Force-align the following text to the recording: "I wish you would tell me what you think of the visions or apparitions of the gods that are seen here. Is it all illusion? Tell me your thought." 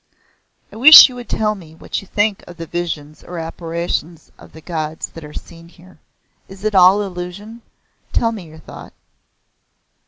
"I 0.71 0.77
wish 0.77 1.09
you 1.09 1.13
would 1.17 1.29
tell 1.29 1.53
me 1.53 1.75
what 1.75 2.01
you 2.01 2.07
think 2.07 2.43
of 2.47 2.57
the 2.57 2.65
visions 2.65 3.23
or 3.23 3.37
apparitions 3.37 4.31
of 4.35 4.51
the 4.51 4.59
gods 4.59 5.09
that 5.09 5.23
are 5.23 5.31
seen 5.31 5.67
here. 5.69 5.99
Is 6.47 6.63
it 6.63 6.73
all 6.73 7.03
illusion? 7.03 7.61
Tell 8.11 8.31
me 8.31 8.45
your 8.47 8.57
thought." 8.57 8.93